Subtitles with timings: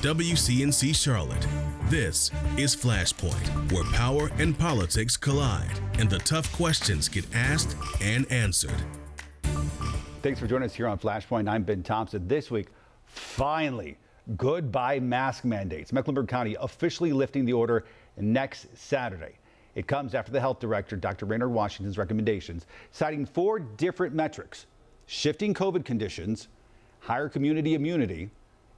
[0.00, 1.44] WCNC Charlotte.
[1.86, 8.24] This is Flashpoint, where power and politics collide and the tough questions get asked and
[8.30, 8.80] answered.
[10.22, 11.50] Thanks for joining us here on Flashpoint.
[11.50, 12.28] I'm Ben Thompson.
[12.28, 12.68] This week,
[13.06, 13.98] finally,
[14.36, 15.92] goodbye mask mandates.
[15.92, 17.84] Mecklenburg County officially lifting the order
[18.16, 19.32] next Saturday.
[19.74, 21.26] It comes after the health director, Dr.
[21.26, 24.66] Raynard Washington's recommendations, citing four different metrics
[25.06, 26.46] shifting COVID conditions,
[27.00, 28.30] higher community immunity,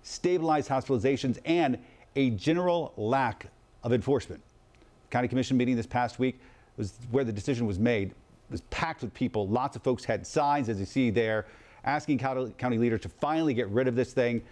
[0.03, 1.79] stabilized hospitalizations, and
[2.17, 3.47] a general lack
[3.83, 4.43] of enforcement.
[4.81, 6.41] The County Commission meeting this past week
[6.77, 8.11] was where the decision was made.
[8.11, 9.47] It was packed with people.
[9.49, 11.47] Lots of folks had signs, as you see there,
[11.85, 14.43] asking county, county leaders to finally get rid of this thing.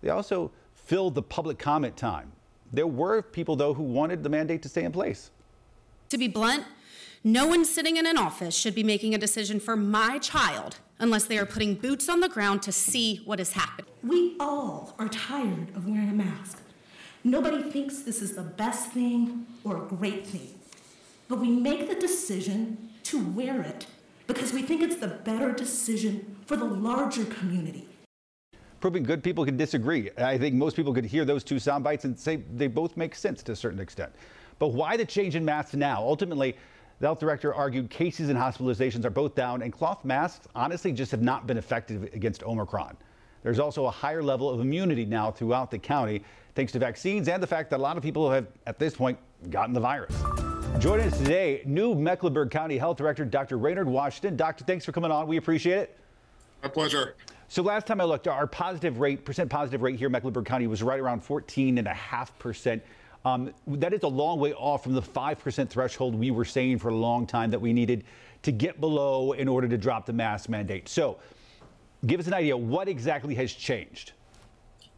[0.00, 2.30] They also filled the public comment time.
[2.72, 5.30] There were people, though, who wanted the mandate to stay in place.
[6.10, 6.64] To be blunt,
[7.24, 11.24] no one sitting in an office should be making a decision for my child unless
[11.24, 13.90] they are putting boots on the ground to see what is happening.
[14.02, 16.62] We all are tired of wearing a mask.
[17.24, 20.54] Nobody thinks this is the best thing or a great thing.
[21.28, 23.86] But we make the decision to wear it
[24.26, 27.86] because we think it's the better decision for the larger community.
[28.80, 30.10] Proving good people can disagree.
[30.16, 33.14] I think most people could hear those two sound bites and say they both make
[33.14, 34.12] sense to a certain extent.
[34.58, 36.00] But why the change in masks now?
[36.00, 36.56] Ultimately,
[37.00, 41.10] the health director argued cases and hospitalizations are both down, and cloth masks honestly just
[41.12, 42.96] have not been effective against Omicron.
[43.42, 46.24] There's also a higher level of immunity now throughout the county,
[46.56, 49.16] thanks to vaccines and the fact that a lot of people have, at this point,
[49.50, 50.14] gotten the virus.
[50.80, 53.58] Joining us today, new Mecklenburg County Health Director, Dr.
[53.58, 54.36] Raynard Washington.
[54.36, 55.28] Doctor, thanks for coming on.
[55.28, 55.98] We appreciate it.
[56.62, 57.14] My pleasure.
[57.46, 60.66] So last time I looked, our positive rate, percent positive rate here in Mecklenburg County
[60.66, 62.80] was right around 14.5%.
[63.28, 66.88] Um, that is a long way off from the 5% threshold we were saying for
[66.88, 68.04] a long time that we needed
[68.42, 70.88] to get below in order to drop the mask mandate.
[70.88, 71.18] So,
[72.06, 74.12] give us an idea what exactly has changed?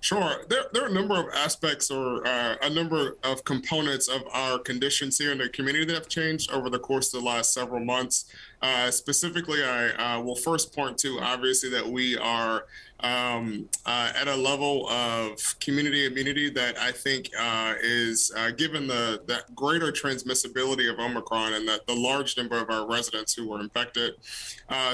[0.02, 0.44] Sure.
[0.48, 4.58] There, there are a number of aspects or uh, a number of components of our
[4.58, 7.84] conditions here in the community that have changed over the course of the last several
[7.84, 8.26] months.
[8.62, 12.66] Uh, specifically, I uh, will first point to obviously that we are
[13.02, 18.86] um, uh, at a level of community immunity that I think uh, is uh, given
[18.86, 23.48] the, the greater transmissibility of Omicron and that the large number of our residents who
[23.48, 24.14] were infected.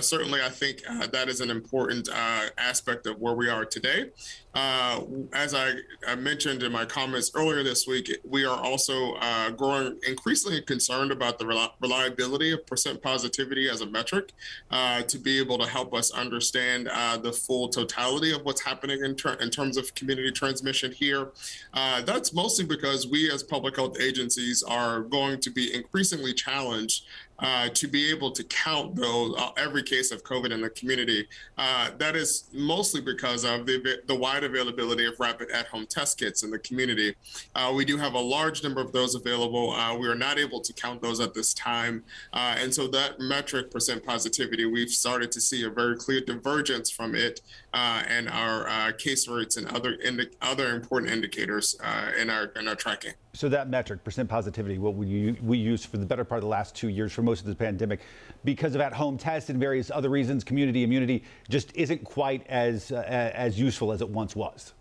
[0.01, 2.09] Certainly, I think that is an important
[2.57, 4.11] aspect of where we are today.
[4.55, 5.73] as I,
[6.07, 9.17] I, mentioned in my comments earlier this week, we are also
[9.57, 11.47] growing increasingly concerned about the
[11.81, 14.33] reliability of percent positivity as a metric
[14.71, 16.87] to be able to help us understand
[17.23, 21.33] the full totality totality of what's happening in, ter- in terms of community transmission here.
[21.75, 27.05] Uh, that's mostly because we as public health agencies are going to be increasingly challenged
[27.39, 31.27] uh, to be able to count those uh, every case of COVID in the community.
[31.59, 36.43] Uh, that is mostly because of the, the wide availability of rapid at-home test kits
[36.43, 37.15] in the community.
[37.55, 39.73] Uh, we do have a large number of those available.
[39.73, 42.03] Uh, we are not able to count those at this time,
[42.33, 46.91] uh, and so that metric percent positivity, we've started to see a very clear divergence
[46.91, 47.41] from it
[47.77, 51.77] and our case rates and other indi- other important indicators
[52.21, 53.13] in our in our tracking.
[53.33, 56.49] So that metric, percent positivity, what we, we use for the better part of the
[56.49, 58.01] last two years for most of the pandemic,
[58.45, 63.05] because of at-home tests and various other reasons, community immunity just isn't quite as uh,
[63.35, 64.73] as useful as it once was.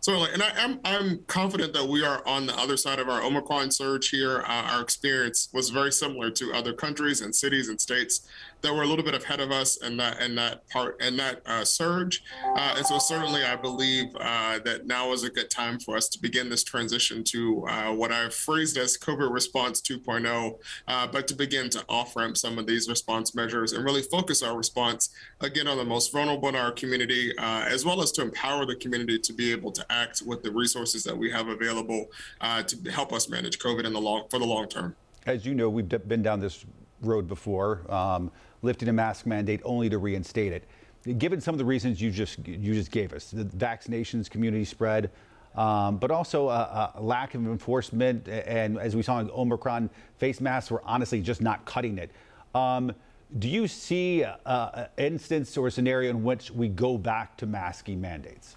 [0.00, 3.08] Certainly, and I, am I'm, I'm confident that we are on the other side of
[3.08, 4.40] our Omicron surge here.
[4.42, 8.28] Uh, our experience was very similar to other countries and cities and states
[8.64, 11.42] that were a little bit ahead of us in that in that part and that
[11.46, 12.22] uh, surge.
[12.56, 16.08] Uh, and so certainly, I believe uh, that now is a good time for us
[16.08, 20.58] to begin this transition to uh, what I've phrased as COVID response 2.0,
[20.88, 24.42] uh, but to begin to off ramp some of these response measures and really focus
[24.42, 25.10] our response
[25.42, 29.18] again on the most vulnerable in our community, as well as to empower the community
[29.18, 32.06] to be able to act with the resources that we have available
[32.66, 34.96] to help us manage COVID in the long for the long term.
[35.26, 36.64] As you know, we've been down this
[37.02, 37.82] road before.
[37.92, 38.30] Um,
[38.64, 41.18] lifting a mask mandate only to reinstate it.
[41.18, 45.10] Given some of the reasons you just you just gave us, the vaccinations, community spread,
[45.54, 50.40] um, but also a, a, lack of enforcement, and as we saw in Omicron, face
[50.40, 52.10] masks were honestly just not cutting it.
[52.54, 52.92] Um,
[53.38, 58.00] do you see an instance or a scenario in which we go back to masking
[58.00, 58.56] mandates?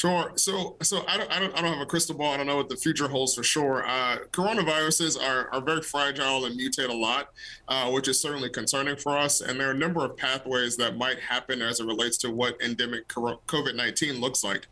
[0.00, 0.32] Sure.
[0.36, 2.32] So, so I don't, I don't, I don't have a crystal ball.
[2.32, 3.86] I don't know what the future holds for sure.
[3.86, 7.28] Uh, coronaviruses are, are very fragile and mutate a lot,
[7.68, 9.42] uh, which is certainly concerning for us.
[9.42, 12.58] And there are a number of pathways that might happen as it relates to what
[12.62, 14.68] endemic COVID 19 looks like.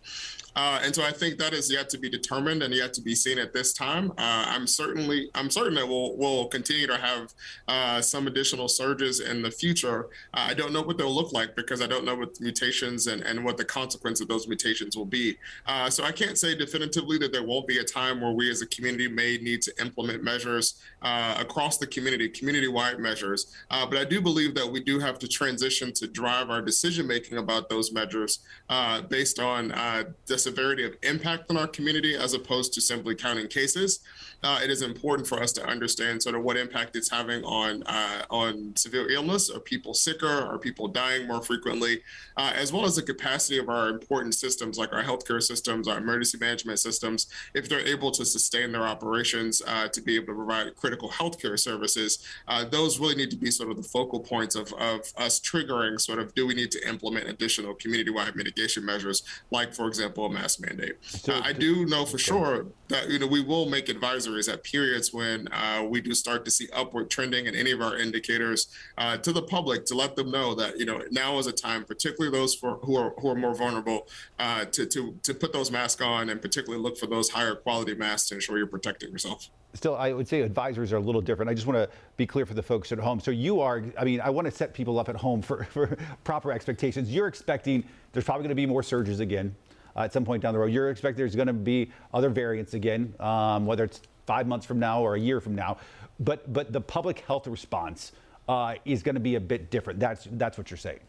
[0.59, 3.15] Uh, and so I think that is yet to be determined and yet to be
[3.15, 4.11] seen at this time.
[4.19, 7.33] Uh, I'm certainly I'm certain that we'll we'll continue to have
[7.69, 10.07] uh, some additional surges in the future.
[10.35, 13.23] Uh, I don't know what they'll look like because I don't know what mutations and,
[13.23, 15.39] and what the consequence of those mutations will be be.
[15.67, 18.63] Uh, so I can't say definitively that there won't be a time where we as
[18.63, 23.55] a community may need to implement measures uh, across the community, community-wide measures.
[23.71, 27.07] Uh, but I do believe that we do have to transition to drive our decision
[27.07, 32.15] making about those measures uh, based on uh, the severity of impact on our community
[32.15, 34.01] as opposed to simply counting cases
[34.43, 37.83] uh, it is important for us to understand sort of what impact it's having on
[38.31, 39.51] on severe illness.
[39.51, 40.29] Are people sicker?
[40.29, 42.03] Are people dying more frequently?
[42.37, 46.39] As well as the capacity of our important systems like our healthcare systems, our emergency
[46.39, 50.75] management systems, if they're able to sustain their operations uh, to be able to provide
[50.77, 52.25] critical healthcare services.
[52.47, 56.01] Uh, those really need to be sort of the focal points of, of us triggering
[56.01, 60.31] sort of do we need to implement additional community-wide mitigation measures, like for example a
[60.31, 60.97] mask mandate.
[61.29, 64.63] Uh, I do know for sure that you know we will make advisories advisories at
[64.63, 68.69] periods when uh, we do start to see upward trending in any of our indicators
[68.99, 71.85] uh, to the public to let them know that you know now is a time,
[71.85, 74.07] particularly those for, who are who are more vulnerable,
[74.39, 77.95] uh, to to to put those masks on and particularly look for those higher quality
[77.95, 81.51] masks to ensure you're protecting yourself still i would say advisories are a little different
[81.51, 84.05] i just want to be clear for the folks at home so you are i
[84.05, 87.85] mean i want to set people up at home for, for proper expectations you're expecting
[88.13, 89.55] there's probably going to be more surges again
[89.97, 92.75] uh, at some point down the road you're expecting there's going to be other variants
[92.75, 95.79] again um, whether it's five months from now or a year from now.
[96.21, 98.13] But but the public health response
[98.47, 99.99] uh, is going to be a bit different.
[99.99, 101.01] That's that's what you're saying.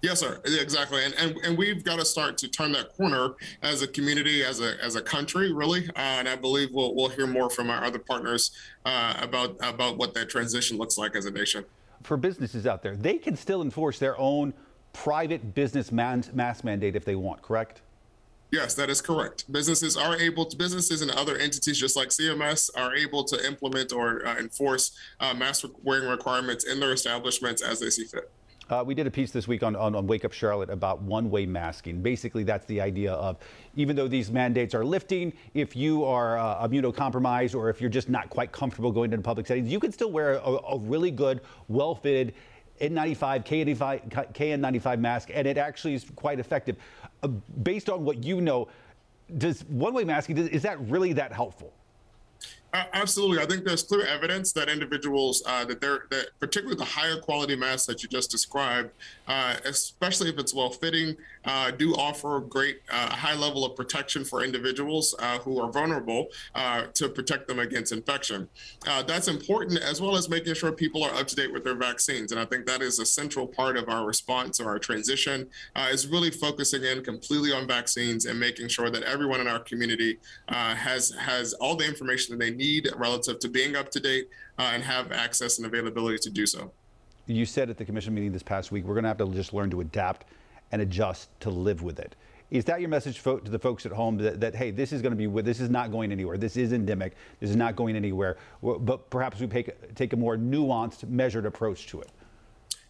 [0.00, 0.40] Yes, sir.
[0.44, 4.44] Exactly, and and, and we've got to start to turn that corner as a community,
[4.44, 5.88] as a as a country, really.
[5.90, 8.52] Uh, and I believe we'll we'll hear more from our other partners
[8.84, 11.64] uh, about about what that transition looks like as a nation.
[12.02, 14.54] For businesses out there, they can still enforce their own
[14.92, 17.42] private business man- mask mandate if they want.
[17.42, 17.82] Correct?
[18.52, 19.50] Yes, that is correct.
[19.50, 23.94] Businesses are able to, businesses and other entities just like CMS are able to implement
[23.94, 28.30] or uh, enforce uh, mask wearing requirements in their establishments as they see fit.
[28.72, 31.28] Uh, we did a piece this week on, on, on Wake Up Charlotte about one
[31.28, 32.00] way masking.
[32.00, 33.36] Basically, that's the idea of
[33.76, 38.08] even though these mandates are lifting, if you are uh, immunocompromised or if you're just
[38.08, 41.42] not quite comfortable going into public settings, you can still wear a, a really good,
[41.68, 42.32] well fitted
[42.80, 46.76] N95, KN95, KN95 mask, and it actually is quite effective.
[47.22, 47.28] Uh,
[47.62, 48.68] based on what you know,
[49.36, 51.74] does one-way masking is that really that helpful?
[52.72, 57.18] Absolutely, I think there's clear evidence that individuals uh, that they're that particularly the higher
[57.18, 58.90] quality masks that you just described,
[59.28, 63.76] uh, especially if it's well fitting, uh, do offer a great uh, high level of
[63.76, 66.28] protection for individuals uh, who are vulnerable
[66.94, 68.48] to protect them against infection.
[69.06, 72.32] that's important as well as making sure people are up to date with their vaccines,
[72.32, 75.48] and I think that is a central part of our response or our transition
[75.90, 80.18] is really focusing in completely on vaccines and making sure that everyone in our community
[80.48, 84.28] has has all the information that they need need relative to being up to date
[84.58, 86.72] uh, and have access and availability to do so.
[87.26, 89.52] You said at the commission meeting this past week, we're going to have to just
[89.52, 90.26] learn to adapt
[90.70, 92.16] and adjust to live with it.
[92.50, 95.16] Is that your message to the folks at home that, that, hey, this is going
[95.16, 96.36] to be this is not going anywhere.
[96.36, 97.14] This is endemic.
[97.40, 98.36] This is not going anywhere.
[98.62, 102.10] But perhaps we take, take a more nuanced, measured approach to it.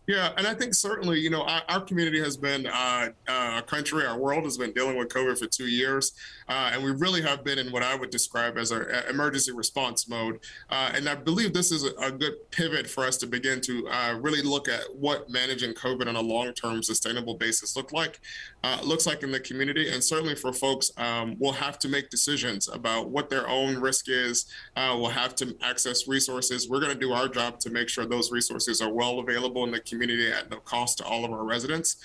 [0.08, 3.62] Yeah, and I think certainly, you know, our, our community has been, uh, uh, our
[3.62, 6.12] country, our world has been dealing with COVID for two years,
[6.48, 9.52] uh, and we really have been in what I would describe as our uh, emergency
[9.52, 10.40] response mode.
[10.70, 14.18] Uh, and I believe this is a, good pivot for us to begin to uh,
[14.20, 18.20] really look at what managing COVID on a long-term sustainable basis look like,
[18.82, 22.68] looks like in the community, and certainly for folks, um, will have to make decisions
[22.68, 24.46] about what their own risk is.
[24.76, 26.68] we'll have to access resources.
[26.68, 29.70] We're going to do our job to make sure those resources are well available in
[29.70, 31.96] the community at no cost to all of our residents.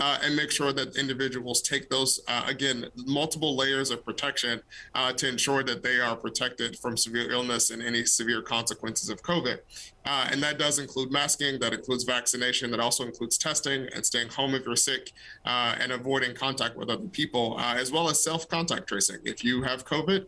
[0.00, 4.60] Uh, and make sure that individuals take those, uh, again, multiple layers of protection
[4.96, 9.22] uh, to ensure that they are protected from severe illness and any severe consequences of
[9.22, 9.58] COVID.
[10.04, 14.28] Uh, and that does include masking, that includes vaccination, that also includes testing and staying
[14.28, 15.12] home if you're sick
[15.46, 19.18] uh, and avoiding contact with other people, uh, as well as self contact tracing.
[19.24, 20.26] If you have COVID,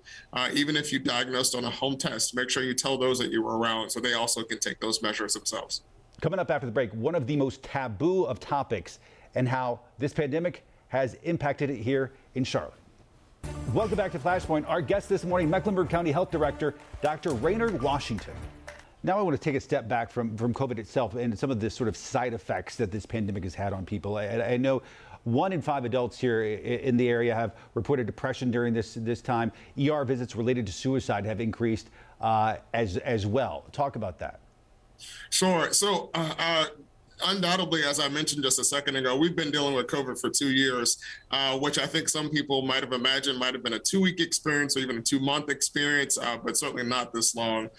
[0.54, 3.42] even if you diagnosed on a home test, make sure you tell those that you
[3.42, 5.82] were around so they also can take those measures themselves.
[6.22, 9.00] Coming up after the break, one of the most taboo of topics
[9.34, 12.72] and how this pandemic has impacted it here in Charlotte.
[13.74, 14.66] Welcome back to Flashpoint.
[14.66, 17.32] Our guest this morning, Mecklenburg County Health Director, Dr.
[17.34, 18.32] Raynard Washington.
[19.02, 21.60] Now I want to take a step back from, from COVID itself and some of
[21.60, 24.16] the sort of side effects that this pandemic has had on people.
[24.16, 24.82] I, I know
[25.24, 29.52] one in five adults here in the area have reported depression during this this time.
[29.78, 31.90] ER visits related to suicide have increased
[32.22, 33.66] uh, as as well.
[33.70, 34.40] Talk about that.
[35.30, 35.72] Sure.
[35.72, 36.66] So, uh, uh,
[37.24, 40.50] undoubtedly, as I mentioned just a second ago, we've been dealing with COVID for two
[40.50, 40.98] years,
[41.30, 44.20] uh, which I think some people might have imagined might have been a two week
[44.20, 47.70] experience or even a two month experience, uh, but certainly not this long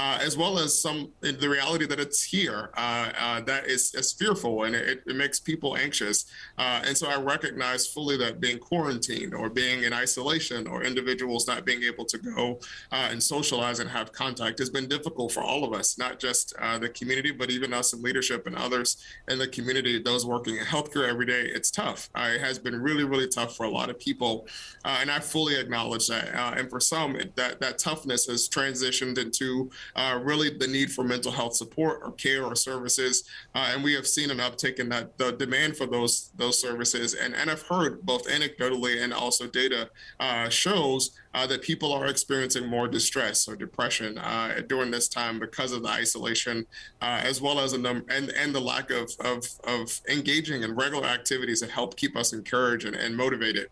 [0.00, 4.14] uh, as well as some the reality that it's here uh, uh, that is, is
[4.14, 6.24] fearful and it, it makes people anxious.
[6.56, 11.46] Uh, and so I recognize fully that being quarantined or being in isolation or individuals
[11.46, 12.60] not being able to go
[12.92, 16.88] and socialize and have contact has been difficult for all of us, not just the
[16.88, 18.79] community, but even us in leadership and others
[19.28, 21.42] in the community, those working in healthcare every day.
[21.42, 22.10] It's tough.
[22.16, 24.46] it has been really, really tough for a lot of people.
[24.84, 26.28] and I fully acknowledge that.
[26.58, 31.32] and for some, that, that toughness has transitioned into uh, really the need for mental
[31.32, 33.24] health support or care or services.
[33.54, 37.14] Uh, and we have seen an uptick in that the demand for those those services.
[37.14, 42.06] And, and I've heard both anecdotally and also data uh, shows uh, that people are
[42.06, 46.66] experiencing more distress or depression uh, during this time because of the isolation,
[47.00, 50.74] uh, as well as a num- and and the lack of, of of engaging in
[50.74, 53.68] regular activities that help keep us encouraged and, and motivated.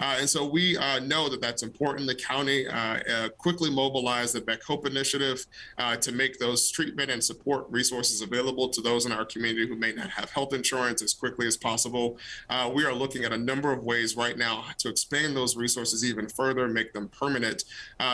[0.00, 2.06] Uh, and so we uh, know that that's important.
[2.08, 5.44] The county uh, uh quickly mobilized the MeckHOPE Initiative
[5.76, 9.76] uh, to make those treatment and support resources available to those in our community who
[9.76, 12.18] may not have health insurance as quickly as possible.
[12.48, 16.02] Uh, we are looking at a number of ways right now to expand those resources
[16.02, 17.64] even further, make them permanent,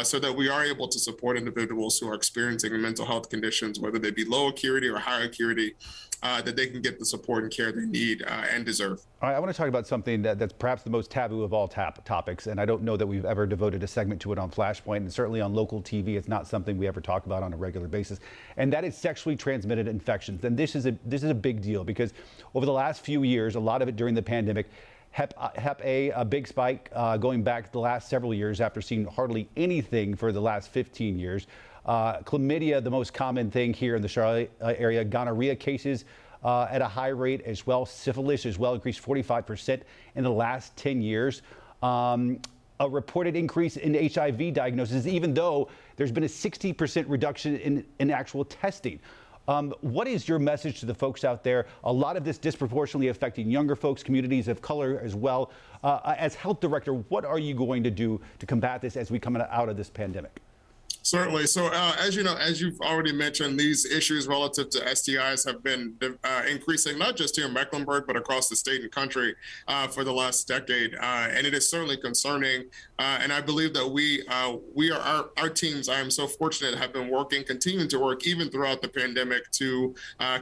[0.02, 3.98] so that we are able to support individuals who are experiencing mental health conditions, whether
[3.98, 5.74] they be low acuity or high acuity
[6.22, 9.00] uh, that they can get the support and care they need uh, and deserve.
[9.20, 11.52] All right, I want to talk about something that, that's perhaps the most taboo of
[11.52, 14.38] all tap topics, and I don't know that we've ever devoted a segment to it
[14.38, 17.52] on Flashpoint, and certainly on local TV, it's not something we ever talk about on
[17.52, 18.20] a regular basis,
[18.56, 20.44] and that is sexually transmitted infections.
[20.44, 22.12] And this is a this is a big deal because
[22.54, 24.66] over the last few years, a lot of it during the pandemic.
[25.12, 28.82] Hep, uh, Hep A, a big spike uh, going back the last several years after
[28.82, 31.46] seeing hardly anything for the last 15 years.
[31.86, 35.04] Uh, chlamydia, the most common thing here in the Charlotte uh, area.
[35.04, 36.04] Gonorrhea cases
[36.44, 37.86] uh, at a high rate as well.
[37.86, 39.82] Syphilis as well increased 45%
[40.16, 41.42] in the last 10 years.
[41.82, 42.40] Um,
[42.80, 48.10] a reported increase in HIV diagnoses, even though there's been a 60% reduction in, in
[48.10, 49.00] actual testing.
[49.48, 51.66] Um, what is your message to the folks out there?
[51.84, 55.52] A lot of this disproportionately affecting younger folks, communities of color as well.
[55.84, 59.20] Uh, as health director, what are you going to do to combat this as we
[59.20, 60.42] come out of this pandemic?
[61.06, 61.46] Certainly.
[61.46, 65.62] So, uh, as you know, as you've already mentioned, these issues relative to STIs have
[65.62, 69.36] been uh, increasing, not just here in Mecklenburg, but across the state and country
[69.68, 70.96] uh, for the last decade.
[70.96, 72.64] Uh, and it is certainly concerning.
[72.98, 75.88] Uh, and I believe that we, uh, we are our, our, teams.
[75.88, 79.94] I am so fortunate have been working, continuing to work even throughout the pandemic to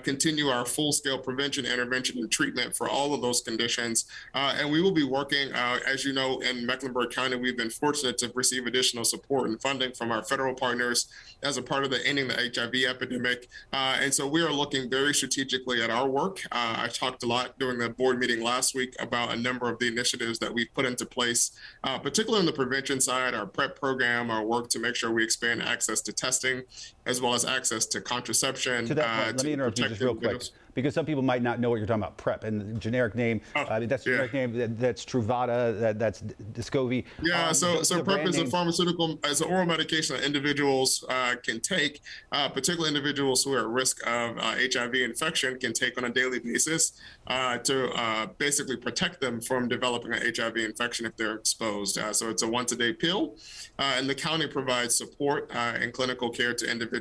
[0.03, 4.07] continue our full-scale prevention, intervention, and treatment for all of those conditions.
[4.35, 8.33] and we will be working, as you know, in Mecklenburg County, we've been fortunate to
[8.35, 11.09] receive additional support and funding from our federal partners
[11.43, 13.49] as a part of the ending the HIV epidemic.
[13.73, 16.41] Uh, and so we are looking very strategically at our work.
[16.51, 19.79] Uh, I talked a lot during the board meeting last week about a number of
[19.79, 21.53] the initiatives that we've put into place,
[21.85, 25.23] uh, particularly on the prevention side, our PrEP program, our work to make sure we
[25.23, 26.63] expand access to testing,
[27.07, 28.87] as well as access to contraception.
[28.87, 30.43] To that point, uh, let me interrupt you just real quick
[30.75, 32.17] because some people might not know what you're talking about.
[32.17, 33.41] PrEP and the generic name.
[33.57, 34.13] Oh, uh, that's yeah.
[34.13, 34.53] generic name.
[34.59, 35.79] That, that's Truvada.
[35.81, 37.05] That, that's Descovy.
[37.23, 37.49] Yeah.
[37.49, 41.61] Um, so so PrEP is a pharmaceutical as an oral medication that individuals uh, can
[41.61, 46.05] take, uh, particularly individuals who are at risk of HIV uh, infection can take on
[46.05, 51.17] a daily basis uh, to uh, basically protect them from developing an HIV infection if
[51.17, 51.99] they're exposed.
[52.13, 53.37] so it's a once a day pill,
[53.79, 56.94] and the county provides support and clinical care to individuals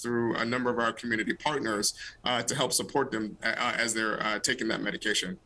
[0.00, 1.94] through a number of our community partners
[2.46, 5.38] to help support them them uh, as they're uh, taking that medication.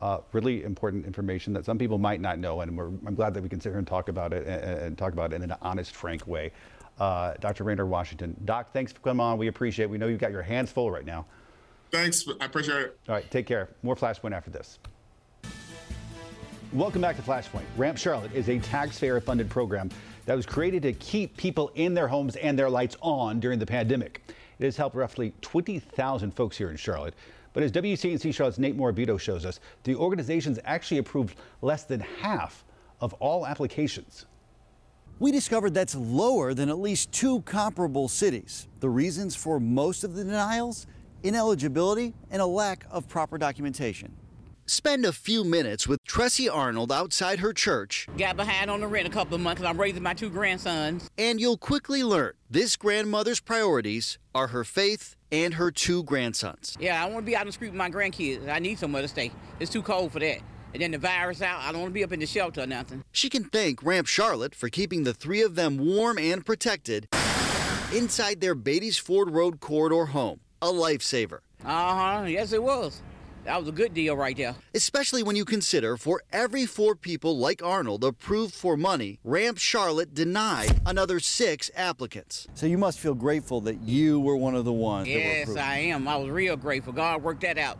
[0.00, 3.48] Uh, really important information that some people might not know, and I'm glad that we
[3.48, 5.94] can sit here and talk about it and, and talk about it in an honest,
[5.94, 6.52] frank way.
[6.98, 7.64] Uh, Dr.
[7.64, 9.38] Raynard Washington, Doc, thanks for coming on.
[9.38, 9.90] We appreciate it.
[9.90, 11.26] We know you've got your hands full right now.
[11.90, 12.26] Thanks.
[12.40, 12.98] I appreciate it.
[13.08, 13.70] All right, take care.
[13.82, 14.78] More Flashpoint after this.
[16.72, 17.64] Welcome back to Flashpoint.
[17.76, 19.88] Ramp Charlotte is a taxpayer funded program
[20.26, 23.66] that was created to keep people in their homes and their lights on during the
[23.66, 24.22] pandemic.
[24.58, 27.14] It has helped roughly 20,000 folks here in Charlotte.
[27.52, 32.64] But as WCNC Charlotte's Nate Morabito shows us, the organization's actually approved less than half
[33.00, 34.26] of all applications.
[35.18, 38.68] We discovered that's lower than at least two comparable cities.
[38.80, 40.86] The reasons for most of the denials?
[41.22, 44.12] Ineligibility and a lack of proper documentation.
[44.68, 48.08] Spend a few minutes with Tressie Arnold outside her church.
[48.18, 51.08] Got behind on the rent a couple of months because I'm raising my two grandsons.
[51.16, 56.76] And you'll quickly learn this grandmother's priorities are her faith and her two grandsons.
[56.80, 58.48] Yeah, I want to be out in the street with my grandkids.
[58.48, 59.30] I need somewhere to stay.
[59.60, 60.40] It's too cold for that.
[60.74, 62.66] And then the virus out, I don't want to be up in the shelter or
[62.66, 63.04] nothing.
[63.12, 67.06] She can thank Ramp Charlotte for keeping the three of them warm and protected
[67.94, 70.40] inside their Beatties Ford Road corridor home.
[70.60, 71.38] A lifesaver.
[71.64, 72.24] Uh huh.
[72.26, 73.00] Yes, it was.
[73.46, 74.56] That was a good deal right there.
[74.74, 80.12] Especially when you consider for every four people like Arnold approved for money, Ramp Charlotte
[80.12, 82.48] denied another six applicants.
[82.54, 85.06] So you must feel grateful that you were one of the ones.
[85.06, 86.08] Yes, I am.
[86.08, 86.92] I was real grateful.
[86.92, 87.78] God worked that out.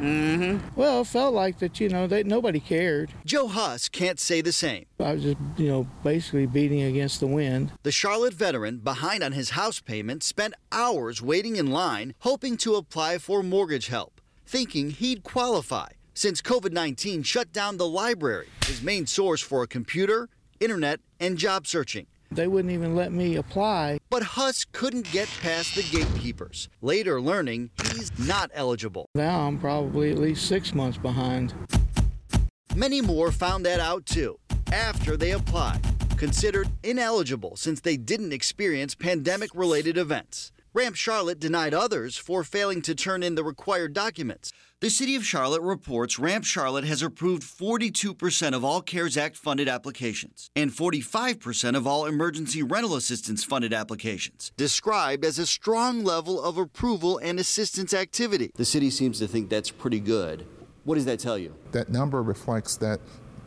[0.00, 0.68] Mm-hmm.
[0.76, 3.10] Well, it felt like that, you know, that nobody cared.
[3.24, 4.86] Joe Huss can't say the same.
[4.98, 7.72] I was just, you know, basically beating against the wind.
[7.82, 12.76] The Charlotte veteran, behind on his house payment, spent hours waiting in line, hoping to
[12.76, 14.19] apply for mortgage help,
[14.50, 15.88] thinking he'd qualify.
[16.12, 20.28] Since COVID 19 shut down the library, his main source for a computer,
[20.58, 22.06] internet, and job searching.
[22.32, 23.98] They wouldn't even let me apply.
[24.10, 29.06] But Huss couldn't get past the gatekeepers, later learning he's not eligible.
[29.14, 31.54] Now I'm probably at least six months behind.
[32.74, 34.38] Many more found that out too
[34.72, 35.80] after they applied,
[36.16, 40.52] considered ineligible since they didn't experience pandemic related events.
[40.72, 44.52] Ramp Charlotte denied others for failing to turn in the required documents.
[44.78, 49.68] The City of Charlotte reports Ramp Charlotte has approved 42% of all CARES Act funded
[49.68, 56.40] applications and 45% of all emergency rental assistance funded applications, described as a strong level
[56.40, 58.52] of approval and assistance activity.
[58.54, 60.46] The city seems to think that's pretty good.
[60.84, 61.56] What does that tell you?
[61.72, 63.00] That number reflects that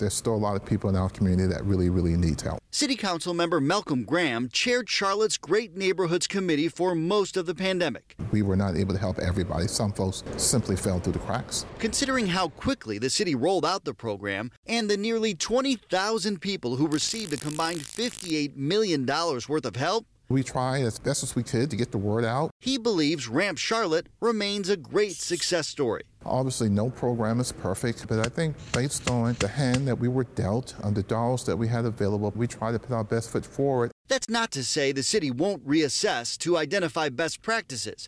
[0.04, 2.62] there's still a lot of people in our community that really, really need help.
[2.72, 8.16] City Council member Malcolm Graham chaired Charlotte's Great Neighborhoods Committee for most of the pandemic.
[8.32, 9.68] We were not able to help everybody.
[9.68, 11.66] Some folks simply fell through the cracks.
[11.80, 16.88] Considering how quickly the city rolled out the program and the nearly 20,000 people who
[16.88, 21.70] received a combined $58 million worth of help, we tried as best as we could
[21.70, 22.52] to get the word out.
[22.60, 26.04] He believes Ramp Charlotte remains a great success story.
[26.26, 30.24] Obviously, no program is perfect, but I think based on the hand that we were
[30.24, 33.46] dealt, and the dollars that we had available, we tried to put our best foot
[33.46, 33.92] forward.
[34.08, 38.08] That's not to say the city won't reassess to identify best practices.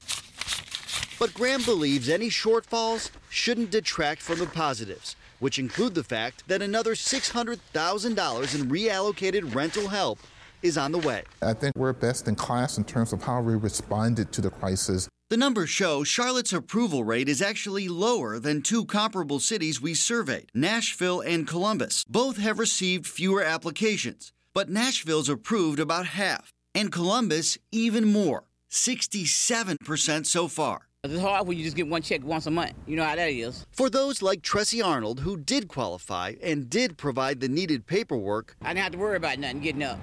[1.19, 6.61] But Graham believes any shortfalls shouldn't detract from the positives, which include the fact that
[6.61, 10.19] another $600,000 in reallocated rental help
[10.65, 11.23] is on the way.
[11.41, 15.07] I think we're best in class in terms of how we responded to the crisis.
[15.29, 20.49] The numbers show Charlotte's approval rate is actually lower than two comparable cities we surveyed,
[20.53, 22.03] Nashville and Columbus.
[22.07, 30.25] Both have received fewer applications, but Nashville's approved about half, and Columbus even more, 67%
[30.25, 30.87] so far.
[31.03, 32.73] It's hard when you just get one check once a month.
[32.87, 33.65] You know how that is.
[33.71, 38.69] For those like Tressie Arnold who did qualify and did provide the needed paperwork, I
[38.69, 39.99] didn't have to worry about nothing getting up.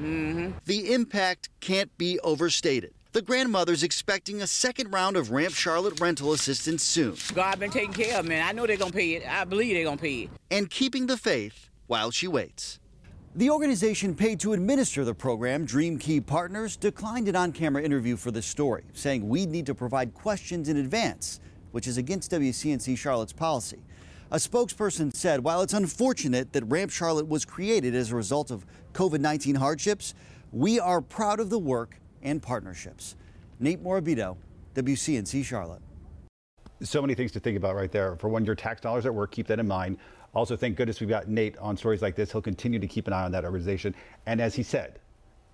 [0.00, 0.50] Mm-hmm.
[0.64, 2.92] The impact can't be overstated.
[3.12, 7.16] The grandmother's expecting a second round of Ramp Charlotte rental assistance soon.
[7.34, 8.46] God I've been taking care of, man.
[8.46, 9.26] I know they're gonna pay it.
[9.26, 10.30] I believe they're gonna pay it.
[10.50, 12.78] And keeping the faith while she waits.
[13.34, 18.30] The organization paid to administer the program, DreamKey Partners, declined an on camera interview for
[18.30, 21.40] this story, saying we'd need to provide questions in advance,
[21.72, 23.82] which is against WCNC Charlotte's policy.
[24.32, 28.66] A spokesperson said while it's unfortunate that Ramp Charlotte was created as a result of
[28.92, 30.14] COVID 19 hardships,
[30.50, 33.14] we are proud of the work and partnerships.
[33.60, 34.36] Nate Morabito,
[34.74, 35.80] WCNC Charlotte.
[36.82, 38.16] So many things to think about right there.
[38.16, 39.96] For one, your tax dollars at work, keep that in mind.
[40.34, 42.32] Also, thank goodness we've got Nate on stories like this.
[42.32, 43.94] He'll continue to keep an eye on that organization.
[44.26, 44.98] And as he said,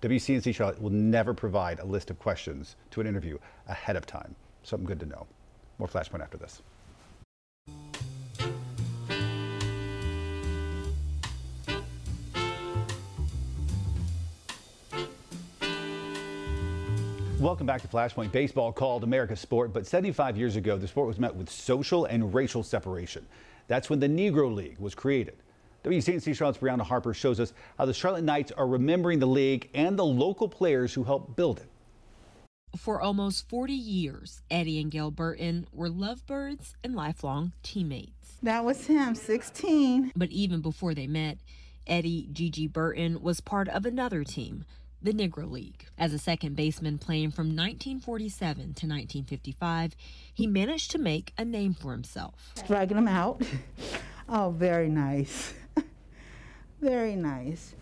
[0.01, 4.35] WCNC Charlotte will never provide a list of questions to an interview ahead of time.
[4.63, 5.27] Something good to know.
[5.77, 6.63] More Flashpoint after this.
[17.43, 18.31] Welcome back to Flashpoint.
[18.31, 22.33] Baseball called America's sport, but 75 years ago, the sport was met with social and
[22.33, 23.27] racial separation.
[23.67, 25.35] That's when the Negro League was created.
[25.83, 29.99] WCNC Charlotte's Brianna Harper shows us how the Charlotte Knights are remembering the league and
[29.99, 31.67] the local players who helped build it.
[32.77, 38.37] For almost 40 years, Eddie and Gail Burton were lovebirds and lifelong teammates.
[38.41, 40.13] That was him, 16.
[40.15, 41.39] But even before they met,
[41.85, 44.63] Eddie Gigi Burton was part of another team,
[45.03, 45.85] the Negro League.
[45.97, 49.95] As a second baseman playing from 1947 to 1955,
[50.33, 52.51] he managed to make a name for himself.
[52.55, 53.41] Striking him out.
[54.29, 55.53] oh, very nice.
[56.81, 57.75] very nice.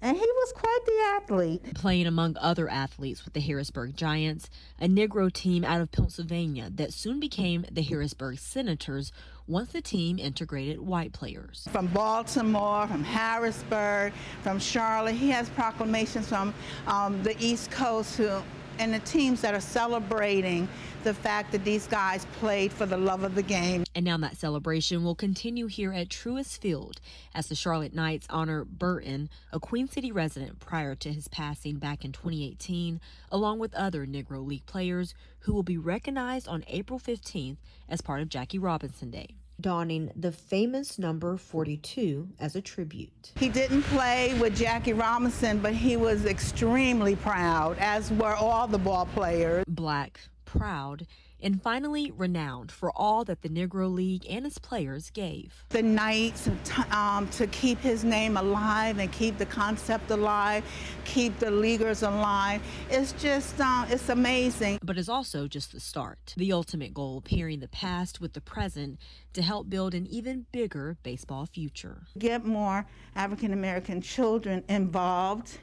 [0.00, 1.74] And he was quite the athlete.
[1.74, 4.48] Playing among other athletes with the Harrisburg Giants,
[4.80, 9.10] a Negro team out of Pennsylvania that soon became the Harrisburg Senators
[9.48, 11.66] once the team integrated white players.
[11.72, 16.54] From Baltimore, from Harrisburg, from Charlotte, he has proclamations from
[16.86, 18.42] um, the East Coast who
[18.78, 20.68] and the teams that are celebrating
[21.04, 23.84] the fact that these guys played for the love of the game.
[23.94, 27.00] And now that celebration will continue here at Truist Field
[27.34, 32.04] as the Charlotte Knights honor Burton, a Queen City resident prior to his passing back
[32.04, 37.56] in 2018, along with other Negro League players who will be recognized on April 15th
[37.88, 43.32] as part of Jackie Robinson Day donning the famous number 42 as a tribute.
[43.36, 48.78] He didn't play with Jackie Robinson, but he was extremely proud, as were all the
[48.78, 49.64] ball players.
[49.66, 51.06] Black, proud,
[51.40, 55.64] and finally renowned for all that the Negro League and its players gave.
[55.68, 56.48] The Knights
[56.90, 60.64] um, to keep his name alive and keep the concept alive,
[61.04, 62.62] keep the leaguers alive.
[62.90, 64.78] It's just, uh, it's amazing.
[64.82, 66.34] But it's also just the start.
[66.36, 68.98] The ultimate goal, pairing the past with the present
[69.34, 72.06] to help build an even bigger baseball future.
[72.18, 75.58] Get more African American children involved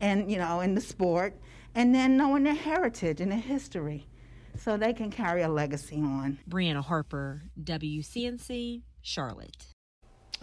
[0.00, 1.34] and, you know, in the sport
[1.74, 4.06] and then knowing their heritage and their history
[4.58, 6.38] so they can carry a legacy on.
[6.48, 9.66] Brianna Harper, WCNC, Charlotte.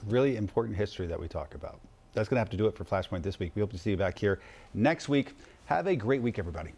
[0.06, 1.82] Really important history that we talk about.
[2.13, 3.52] That's going to have to do it for Flashpoint this week.
[3.56, 4.39] We hope to see you back here
[4.74, 5.34] next week.
[5.65, 6.72] Have a great week, everybody.